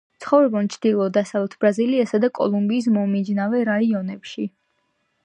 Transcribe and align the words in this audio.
ცხოვრობენ 0.23 0.67
ჩრდილო-დასავლეთ 0.75 1.53
ბრაზილიასა 1.65 2.21
და 2.25 2.31
კოლუმბიის 2.39 2.87
მომიჯნავე 2.97 3.63
რაიონებში. 3.73 4.49